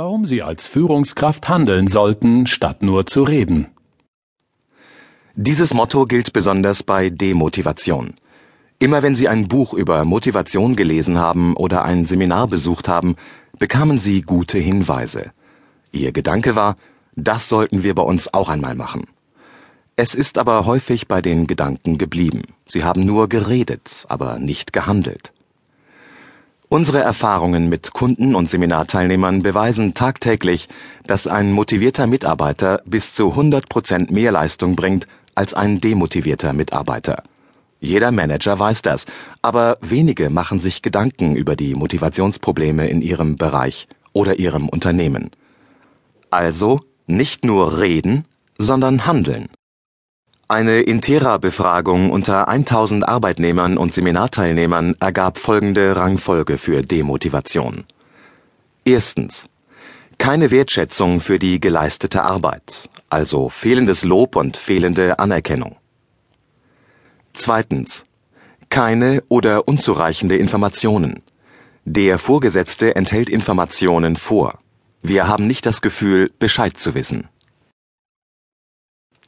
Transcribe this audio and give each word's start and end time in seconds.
warum 0.00 0.24
Sie 0.24 0.40
als 0.42 0.66
Führungskraft 0.66 1.50
handeln 1.50 1.86
sollten, 1.86 2.46
statt 2.46 2.82
nur 2.82 3.04
zu 3.04 3.22
reden. 3.22 3.66
Dieses 5.34 5.74
Motto 5.74 6.06
gilt 6.06 6.32
besonders 6.32 6.82
bei 6.82 7.10
Demotivation. 7.10 8.14
Immer 8.78 9.02
wenn 9.02 9.14
Sie 9.14 9.28
ein 9.28 9.46
Buch 9.46 9.74
über 9.74 10.06
Motivation 10.06 10.74
gelesen 10.74 11.18
haben 11.18 11.54
oder 11.54 11.84
ein 11.84 12.06
Seminar 12.06 12.46
besucht 12.48 12.88
haben, 12.88 13.16
bekamen 13.58 13.98
Sie 13.98 14.22
gute 14.22 14.58
Hinweise. 14.58 15.32
Ihr 15.92 16.12
Gedanke 16.12 16.56
war, 16.56 16.78
das 17.14 17.50
sollten 17.50 17.82
wir 17.82 17.94
bei 17.94 18.02
uns 18.02 18.32
auch 18.32 18.48
einmal 18.48 18.74
machen. 18.74 19.04
Es 19.96 20.14
ist 20.14 20.38
aber 20.38 20.64
häufig 20.64 21.08
bei 21.08 21.20
den 21.20 21.46
Gedanken 21.46 21.98
geblieben. 21.98 22.44
Sie 22.64 22.84
haben 22.84 23.04
nur 23.04 23.28
geredet, 23.28 24.06
aber 24.08 24.38
nicht 24.38 24.72
gehandelt. 24.72 25.34
Unsere 26.72 27.00
Erfahrungen 27.00 27.68
mit 27.68 27.92
Kunden 27.94 28.36
und 28.36 28.48
Seminarteilnehmern 28.48 29.42
beweisen 29.42 29.92
tagtäglich, 29.92 30.68
dass 31.04 31.26
ein 31.26 31.50
motivierter 31.50 32.06
Mitarbeiter 32.06 32.80
bis 32.84 33.12
zu 33.12 33.30
100 33.30 33.68
Prozent 33.68 34.12
mehr 34.12 34.30
Leistung 34.30 34.76
bringt 34.76 35.08
als 35.34 35.52
ein 35.52 35.80
demotivierter 35.80 36.52
Mitarbeiter. 36.52 37.24
Jeder 37.80 38.12
Manager 38.12 38.56
weiß 38.56 38.82
das, 38.82 39.06
aber 39.42 39.78
wenige 39.80 40.30
machen 40.30 40.60
sich 40.60 40.80
Gedanken 40.80 41.34
über 41.34 41.56
die 41.56 41.74
Motivationsprobleme 41.74 42.88
in 42.88 43.02
ihrem 43.02 43.34
Bereich 43.34 43.88
oder 44.12 44.38
ihrem 44.38 44.68
Unternehmen. 44.68 45.32
Also 46.30 46.78
nicht 47.08 47.44
nur 47.44 47.80
reden, 47.80 48.26
sondern 48.58 49.06
handeln. 49.06 49.48
Eine 50.50 50.80
Intera-Befragung 50.80 52.10
unter 52.10 52.48
1000 52.48 53.06
Arbeitnehmern 53.06 53.78
und 53.78 53.94
Seminarteilnehmern 53.94 54.96
ergab 54.98 55.38
folgende 55.38 55.94
Rangfolge 55.94 56.58
für 56.58 56.82
Demotivation. 56.82 57.84
Erstens. 58.84 59.46
Keine 60.18 60.50
Wertschätzung 60.50 61.20
für 61.20 61.38
die 61.38 61.60
geleistete 61.60 62.24
Arbeit, 62.24 62.90
also 63.08 63.48
fehlendes 63.48 64.02
Lob 64.02 64.34
und 64.34 64.56
fehlende 64.56 65.20
Anerkennung. 65.20 65.76
Zweitens. 67.32 68.04
Keine 68.70 69.22
oder 69.28 69.68
unzureichende 69.68 70.36
Informationen. 70.36 71.22
Der 71.84 72.18
Vorgesetzte 72.18 72.96
enthält 72.96 73.28
Informationen 73.28 74.16
vor. 74.16 74.58
Wir 75.00 75.28
haben 75.28 75.46
nicht 75.46 75.64
das 75.64 75.80
Gefühl, 75.80 76.32
Bescheid 76.40 76.76
zu 76.76 76.96
wissen. 76.96 77.28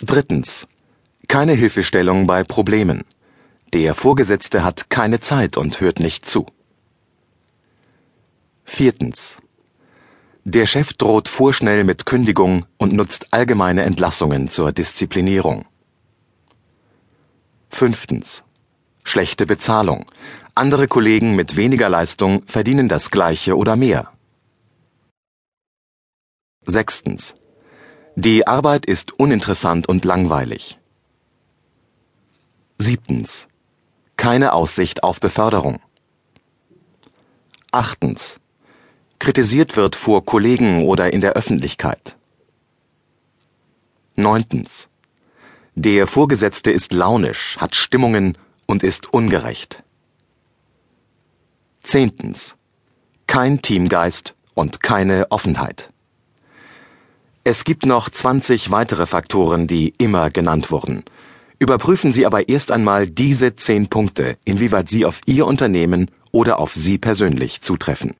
Drittens. 0.00 0.66
Keine 1.32 1.54
Hilfestellung 1.54 2.26
bei 2.26 2.44
Problemen. 2.44 3.06
Der 3.72 3.94
Vorgesetzte 3.94 4.64
hat 4.64 4.90
keine 4.90 5.18
Zeit 5.20 5.56
und 5.56 5.80
hört 5.80 5.98
nicht 5.98 6.28
zu. 6.28 6.44
Viertens. 8.64 9.38
Der 10.44 10.66
Chef 10.66 10.92
droht 10.92 11.28
vorschnell 11.30 11.84
mit 11.84 12.04
Kündigung 12.04 12.66
und 12.76 12.92
nutzt 12.92 13.32
allgemeine 13.32 13.84
Entlassungen 13.84 14.50
zur 14.50 14.72
Disziplinierung. 14.72 15.64
Fünftens. 17.70 18.44
Schlechte 19.02 19.46
Bezahlung. 19.46 20.04
Andere 20.54 20.86
Kollegen 20.86 21.34
mit 21.34 21.56
weniger 21.56 21.88
Leistung 21.88 22.42
verdienen 22.44 22.90
das 22.90 23.10
gleiche 23.10 23.56
oder 23.56 23.74
mehr. 23.74 24.12
Sechstens. 26.66 27.32
Die 28.16 28.46
Arbeit 28.46 28.84
ist 28.84 29.18
uninteressant 29.18 29.88
und 29.88 30.04
langweilig. 30.04 30.78
Siebtens. 32.82 33.46
Keine 34.16 34.52
Aussicht 34.54 35.04
auf 35.04 35.20
Beförderung. 35.20 35.78
Achtens. 37.70 38.40
Kritisiert 39.20 39.76
wird 39.76 39.94
vor 39.94 40.24
Kollegen 40.24 40.84
oder 40.84 41.12
in 41.12 41.20
der 41.20 41.34
Öffentlichkeit. 41.34 42.16
Neuntens. 44.16 44.88
Der 45.76 46.08
Vorgesetzte 46.08 46.72
ist 46.72 46.92
launisch, 46.92 47.56
hat 47.58 47.76
Stimmungen 47.76 48.36
und 48.66 48.82
ist 48.82 49.12
ungerecht. 49.12 49.84
Zehntens. 51.84 52.56
Kein 53.28 53.62
Teamgeist 53.62 54.34
und 54.54 54.80
keine 54.80 55.30
Offenheit. 55.30 55.92
Es 57.44 57.62
gibt 57.62 57.86
noch 57.86 58.10
20 58.10 58.72
weitere 58.72 59.06
Faktoren, 59.06 59.68
die 59.68 59.94
immer 59.98 60.30
genannt 60.30 60.72
wurden. 60.72 61.04
Überprüfen 61.58 62.12
Sie 62.12 62.26
aber 62.26 62.48
erst 62.48 62.72
einmal 62.72 63.06
diese 63.08 63.56
zehn 63.56 63.88
Punkte, 63.88 64.36
inwieweit 64.44 64.88
sie 64.88 65.04
auf 65.04 65.20
Ihr 65.26 65.46
Unternehmen 65.46 66.10
oder 66.32 66.58
auf 66.58 66.74
Sie 66.74 66.98
persönlich 66.98 67.62
zutreffen. 67.62 68.14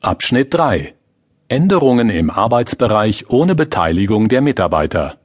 Abschnitt 0.00 0.52
3 0.52 0.94
Änderungen 1.48 2.10
im 2.10 2.30
Arbeitsbereich 2.30 3.30
ohne 3.30 3.54
Beteiligung 3.54 4.28
der 4.28 4.42
Mitarbeiter. 4.42 5.18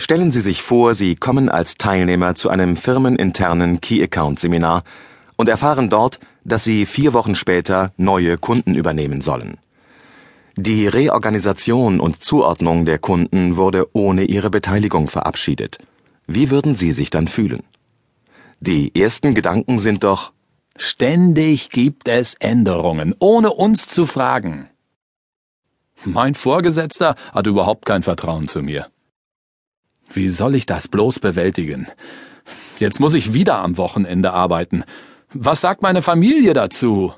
Stellen 0.00 0.30
Sie 0.30 0.40
sich 0.40 0.62
vor, 0.62 0.94
Sie 0.94 1.16
kommen 1.16 1.48
als 1.48 1.74
Teilnehmer 1.74 2.36
zu 2.36 2.50
einem 2.50 2.76
firmeninternen 2.76 3.80
Key 3.80 4.00
Account 4.00 4.38
Seminar 4.38 4.84
und 5.36 5.48
erfahren 5.48 5.90
dort, 5.90 6.20
dass 6.44 6.62
Sie 6.62 6.86
vier 6.86 7.12
Wochen 7.12 7.34
später 7.34 7.92
neue 7.96 8.38
Kunden 8.38 8.76
übernehmen 8.76 9.20
sollen. 9.20 9.58
Die 10.56 10.86
Reorganisation 10.86 11.98
und 11.98 12.22
Zuordnung 12.22 12.84
der 12.84 12.98
Kunden 12.98 13.56
wurde 13.56 13.88
ohne 13.92 14.24
Ihre 14.24 14.50
Beteiligung 14.50 15.08
verabschiedet. 15.08 15.78
Wie 16.28 16.50
würden 16.50 16.76
Sie 16.76 16.92
sich 16.92 17.10
dann 17.10 17.26
fühlen? 17.26 17.64
Die 18.60 18.94
ersten 18.94 19.34
Gedanken 19.34 19.80
sind 19.80 20.04
doch 20.04 20.32
Ständig 20.76 21.70
gibt 21.70 22.06
es 22.06 22.34
Änderungen, 22.34 23.16
ohne 23.18 23.50
uns 23.50 23.88
zu 23.88 24.06
fragen. 24.06 24.70
Mein 26.04 26.36
Vorgesetzter 26.36 27.16
hat 27.32 27.48
überhaupt 27.48 27.84
kein 27.84 28.04
Vertrauen 28.04 28.46
zu 28.46 28.62
mir. 28.62 28.86
Wie 30.12 30.28
soll 30.28 30.54
ich 30.54 30.66
das 30.66 30.88
bloß 30.88 31.20
bewältigen? 31.20 31.86
Jetzt 32.78 33.00
muss 33.00 33.14
ich 33.14 33.32
wieder 33.32 33.58
am 33.58 33.76
Wochenende 33.76 34.32
arbeiten. 34.32 34.84
Was 35.32 35.60
sagt 35.60 35.82
meine 35.82 36.02
Familie 36.02 36.54
dazu? 36.54 37.12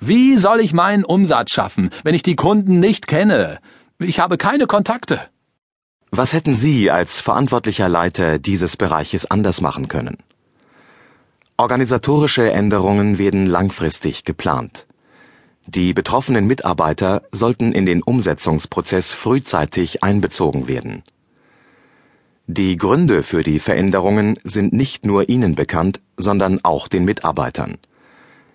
Wie 0.00 0.36
soll 0.36 0.60
ich 0.60 0.72
meinen 0.72 1.04
Umsatz 1.04 1.52
schaffen, 1.52 1.90
wenn 2.02 2.14
ich 2.14 2.22
die 2.22 2.36
Kunden 2.36 2.80
nicht 2.80 3.06
kenne? 3.06 3.60
Ich 3.98 4.18
habe 4.20 4.36
keine 4.36 4.66
Kontakte. 4.66 5.20
Was 6.10 6.32
hätten 6.32 6.56
Sie 6.56 6.90
als 6.90 7.20
verantwortlicher 7.20 7.88
Leiter 7.88 8.38
dieses 8.38 8.76
Bereiches 8.76 9.30
anders 9.30 9.60
machen 9.60 9.88
können? 9.88 10.18
Organisatorische 11.56 12.50
Änderungen 12.50 13.18
werden 13.18 13.46
langfristig 13.46 14.24
geplant. 14.24 14.86
Die 15.66 15.94
betroffenen 15.94 16.46
Mitarbeiter 16.46 17.22
sollten 17.32 17.72
in 17.72 17.86
den 17.86 18.02
Umsetzungsprozess 18.02 19.12
frühzeitig 19.12 20.02
einbezogen 20.04 20.68
werden. 20.68 21.02
Die 22.46 22.76
Gründe 22.76 23.22
für 23.22 23.42
die 23.42 23.58
Veränderungen 23.58 24.34
sind 24.44 24.74
nicht 24.74 25.06
nur 25.06 25.30
Ihnen 25.30 25.54
bekannt, 25.54 26.02
sondern 26.18 26.62
auch 26.62 26.88
den 26.88 27.06
Mitarbeitern. 27.06 27.78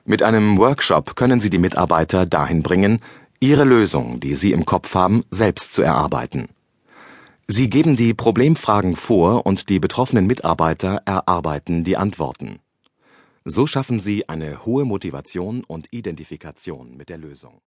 Mit 0.06 0.22
einem 0.22 0.59
Workshop 0.59 1.16
können 1.16 1.40
Sie 1.40 1.50
die 1.50 1.58
Mitarbeiter 1.58 2.28
dahin 2.28 2.62
bringen, 2.62 3.00
ihre 3.40 3.64
Lösung, 3.64 4.19
die 4.19 4.36
Sie 4.36 4.52
im 4.52 4.66
Kopf 4.66 4.94
haben, 4.94 5.24
selbst 5.31 5.74
zu 5.74 5.81
erarbeiten. 5.81 6.50
Sie 7.48 7.72
geben 7.72 7.96
die 7.96 8.14
Problemfragen 8.14 8.96
vor 8.96 9.48
und 9.48 9.69
die 9.69 9.80
betroffenen 9.80 10.28
Mitarbeiter 10.28 11.02
erarbeiten 11.06 11.84
die 11.84 11.98
Antworten. 11.98 12.59
So 13.45 13.67
schaffen 13.67 14.01
Sie 14.01 14.27
eine 14.27 14.66
hohe 14.66 14.85
Motivation 14.85 15.63
und 15.63 15.88
Identifikation 15.91 16.95
mit 16.97 17.09
der 17.09 17.17
Lösung. 17.17 17.61